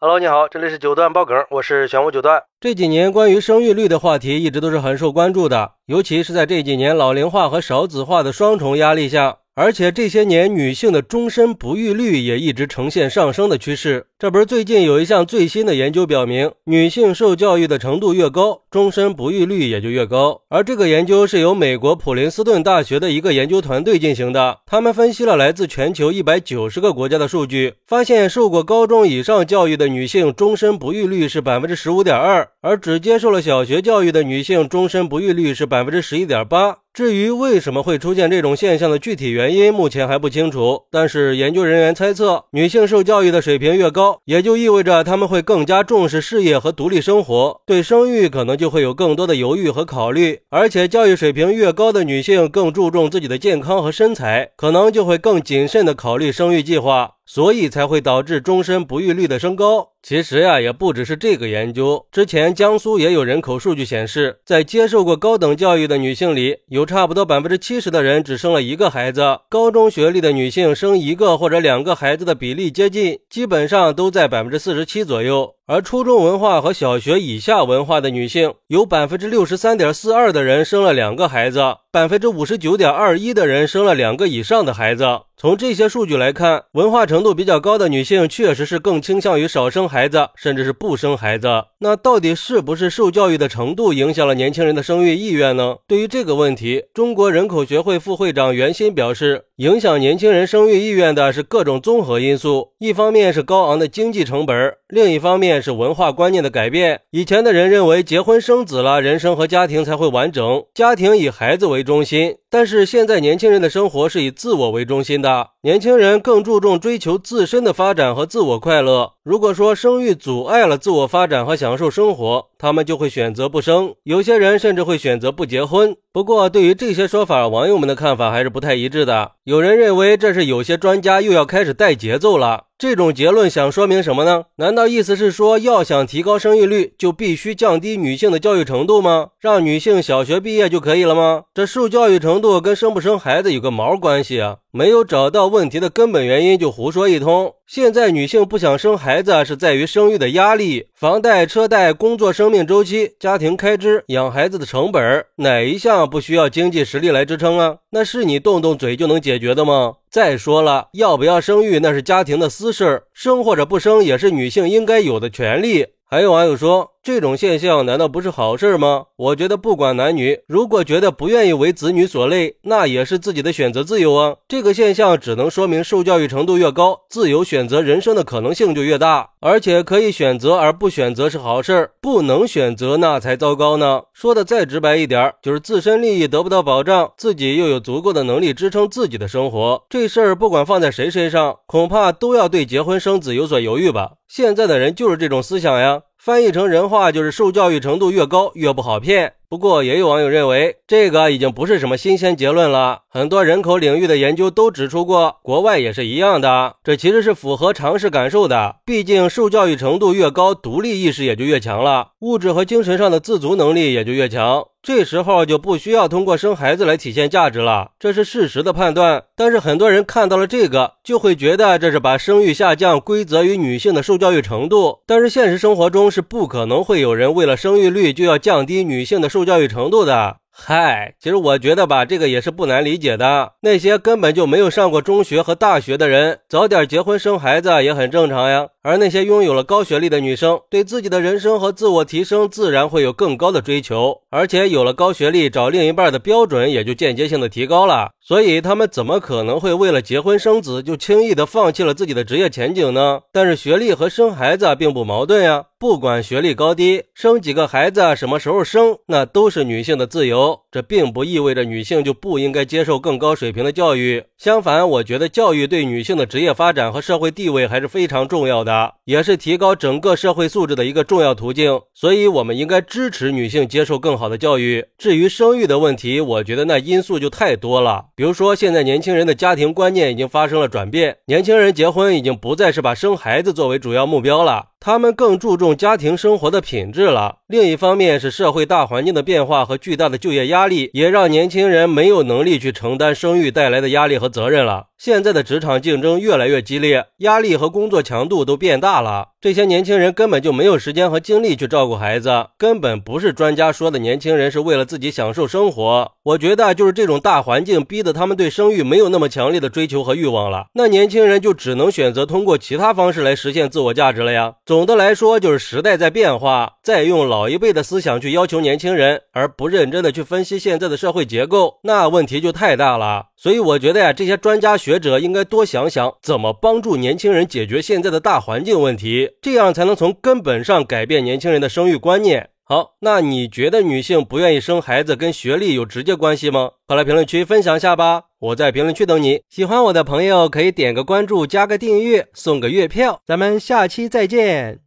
[0.00, 2.44] Hello，你好，这里是九段爆梗，我是玄武九段。
[2.60, 9.38] 这几年关于生育率的话题一直都是很受关注的，尤其是在这几年老龄化和少子化的双重压力下。
[9.56, 14.06] 而且这些年，女性的终身不育率也一直呈现上升的趋势。
[14.20, 20.42] 这不是最近有一项最新的研究表明，女性受教育的程度越高，终身不育率也就越高。
[20.48, 24.58] 而这个研究是由美国普林斯顿大学的一个研究团队进行的。
[24.66, 36.78] 他们分析了来自全球一百九十个国家的数据，发现受过高中以上教育的女性终身不育率是百分之十五点二，而只接受了小学教育的女性终身不育率是百分之十一点八。
[36.92, 40.82] 至于为什么会出现这种现象的具体原因，目前还不清楚。
[40.90, 50.40] 但是研究人员猜测，女性受教育的水平越高，也就意味着他们会更加重视事业和独立生活，对生育可能就会有更多的犹豫和考虑。
[50.50, 57.17] 而且教育水平越高的女性更注重自己的健康和身材，可能就会更谨慎地考虑生育计划。
[57.30, 59.90] 所以才会导致终身不育率的升高。
[60.02, 62.06] 其实呀，也不只是这个研究。
[62.10, 69.40] 之前江苏也有人口数据显示，在接受过高等教育的女性里，有差不多百分之七十的人只生了一个孩子。
[69.50, 75.57] 高中学历的女性生一个或者两个孩子的比例接近，基本上都在百分之四十七左右。
[75.70, 81.60] 而初中文化和小学以下文化的女性，有百分之六十三点四二的人生了两个孩子，
[81.92, 85.04] 百分之五十九点二一的人生了两个以上的孩子。
[85.36, 91.46] 从这些数据来看，文化程度比较高的女性确实是更倾向于少生孩子，甚至是不生孩子。
[91.80, 95.76] 那到底是不是受教育的程度影响了年轻人的生育意愿呢？
[95.86, 105.57] 对于这个问题，中国人口学会副会长袁鑫表示，影响年轻人生育意愿的是各种综合因素，一方面是高昂的经济成本，另一方面。
[105.62, 107.00] 是文化观念的改变。
[107.10, 112.36] 以前的人认为结婚生子了，人生和家庭才会完整，家庭以孩子为中心。
[112.50, 119.12] 但是现在年轻人的生活是以自我为中心的，年轻人更注重追求自身的发展和自我快乐。
[119.28, 123.94] 如果说生育阻碍了自我发展和享受生活，他们就会选择不生。
[124.04, 125.94] 有些人甚至会选择不结婚。
[126.10, 129.32] 不过，对于这些说法，网友们的看法还是不太一致的。
[129.44, 132.64] 有人认为这是有些专家又要开始带节奏了。
[132.78, 134.44] 这种结论想说明什么呢？
[134.56, 139.30] 难道意思是说，要想提高生育率，就必须降低女性的教育程度吗？
[139.40, 141.42] 让女性小学毕业就可以了吗？
[141.52, 144.58] 这受教育程度跟生不生孩子有个毛关系啊！
[144.70, 147.54] 没有找到问题的根本原因就胡说一通。
[147.66, 157.78] 现在女性不想生孩孩子，是在于生育的压力、房贷、车贷、工作生命周期、家庭开支、养孩子的成本，哪一项不需要经济实力来支撑啊？
[157.90, 159.94] 那是你动动嘴就能解决的吗？
[160.08, 165.84] 再说了，要不要生育那是家庭的私事，生或者不生也是女性应该有的权利。
[166.08, 166.92] 还有网友说。
[167.02, 169.06] 这种现象难道不是好事吗？
[169.16, 174.36] 我觉得不管男女，如果觉得不愿意为子女所累，那也是自己的选择自由啊。
[174.46, 179.30] 这个现象只能说明受教育程度越高，自由选择人生的可能性就越大。
[179.40, 184.02] 而且可以选择而不选择是好事，不能选择那才糟糕呢。
[184.12, 194.14] 说的再直白一点，就是自身利益得不到保障，自己又有足够的能力支撑自己的生活，这事儿不管放在谁身上，恐怕都要对结婚生子有所犹豫吧。
[194.26, 196.02] 现在的人就是这种思想呀。
[196.18, 199.34] 翻译成人话就是受教育程度越高越不好骗。
[199.50, 203.04] 不过也有网友认为，这个已经不是什么新鲜结论了。
[203.08, 206.76] 很多人口领域的研究都指出过，国外也是一样的。
[206.84, 208.76] 这其实是符合常识感受的。
[208.84, 214.66] 毕竟受教育程度越高，独立意识也就越强了，物质和精神上的自足能力也就越强。
[214.80, 219.24] 这时候就不需要通过生孩子来体现价值了，这是事实的判断。
[219.34, 225.00] 但是很多人看到了这个，就会觉得这是把生育下降归责于女性的受教育程度。
[225.06, 230.40] 但是现实生活中是不可能会有人为了生育率就要降低女性的受受教育程度的。
[230.60, 233.52] 嗨，其实我觉得吧，这个也是不难理解的。
[233.60, 238.68] 那些根本就没有上过中学和大学的人，早点结婚生孩子也很正常呀。
[238.82, 248.10] 而那些拥有了高学历的女生，对自己的人生和自我提升自然会有更高的追求，而且有了高学历，找另一半的标准也就间接性的提高了。
[248.20, 253.20] 所以他们怎么可能会为了结婚生子就轻易的放弃了自己的职业前景呢？
[253.32, 255.66] 但是学历和生孩子并不矛盾呀。
[255.78, 260.47] 不管学历高低，生几个孩子，什么时候生，那都是女性的自由。
[260.70, 264.22] 这并不意味着女性就不应该接受更高水平的教育。
[264.36, 271.80] 相反，我觉得教育对女性的职业发展和社会地位还是非常重要的，也是提高整个社会素质的一个重要途径。
[271.94, 274.84] 所以，我们应该支持女性接受更好的教育。
[274.96, 278.06] 至于生育的问题，我觉得那因素就太多了。
[278.14, 284.66] 比如说，现在年轻人的家庭观念已经发生了转变，年轻人结婚已经不再是把生孩子作为主要目标了。
[284.80, 287.38] 他们更注重家庭生活的品质了。
[287.46, 294.87] 另一方面是社会大环境的变化和巨大的就业压力，也让年轻人没有能力去承担生育带来的压力和责任了。
[294.98, 306.10] 现在的职场竞争越来越激烈，压力和工作强度都变大了，这些年轻人根本就没有时间和精力去照顾孩子，根本不是专家说的年轻人是为了自己享受生活。
[306.24, 314.54] 我觉得就是这种大环境逼得他们对生育没有那么强烈的追求和欲望了，那年轻人就只能选择通过其他方式来实现自我价值了呀。
[314.66, 323.26] 总的来说，就是时代在变化，再用老一辈的思想去要求年轻人，而不认真的去分析现在的社会结构，那问题就太大了。
[323.36, 332.48] 所以我觉得呀，这些专家学学者应该多想想怎么帮助年轻人解决现在的大环境问题，这样才能从根本上改变年轻人的生育观念。
[332.64, 336.70] 好，那你觉得女性不愿意生孩子跟学历有直接关系吗？
[336.86, 339.42] 快来评论区分享一下吧，我在评论区等你。
[339.50, 343.20] 喜欢我的朋友可以点个关注，加个订阅，送个月票。
[343.26, 344.80] 咱们下期再见。